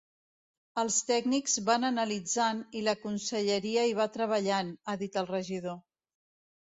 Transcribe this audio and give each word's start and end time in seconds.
Els 0.83 0.95
tècnics 1.09 1.57
van 1.67 1.85
analitzant 1.89 2.63
i 2.79 2.83
la 2.87 2.97
conselleria 3.03 3.87
hi 3.91 3.95
va 4.01 4.09
treballant, 4.19 4.73
ha 4.87 4.97
dit 5.03 5.21
el 5.25 5.29
regidor. 5.35 5.79